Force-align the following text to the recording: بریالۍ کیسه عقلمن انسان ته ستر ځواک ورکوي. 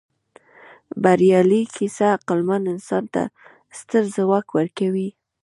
بریالۍ 1.03 1.63
کیسه 1.75 2.05
عقلمن 2.17 2.63
انسان 2.73 3.03
ته 3.13 3.21
ستر 3.79 4.03
ځواک 4.15 4.47
ورکوي. 4.57 5.09